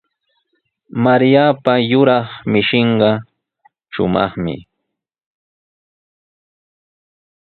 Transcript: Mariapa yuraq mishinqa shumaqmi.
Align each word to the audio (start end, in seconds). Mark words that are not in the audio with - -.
Mariapa 1.03 1.73
yuraq 1.91 2.27
mishinqa 2.51 3.09
shumaqmi. 3.93 4.55